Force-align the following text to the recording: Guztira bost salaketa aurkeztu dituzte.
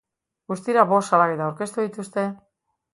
Guztira 0.51 0.85
bost 0.93 1.15
salaketa 1.15 1.47
aurkeztu 1.51 1.87
dituzte. 1.89 2.29